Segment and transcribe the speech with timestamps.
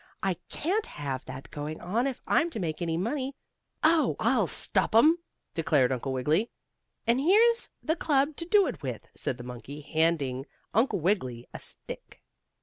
[0.23, 3.35] I can't have that going on if I'm to make any money."
[3.83, 5.19] "Oh, I'll stop 'em!"
[5.53, 6.49] declared Uncle Wiggily.
[7.05, 11.59] "And here's the club to do it with," said the monkey, handing Uncle Wiggily a
[11.59, 12.19] stick.